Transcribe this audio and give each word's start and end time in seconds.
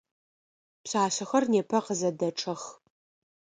Пшъашъэхэр 0.83 1.43
непэ 1.51 1.79
къызэдэчъэх. 1.85 2.61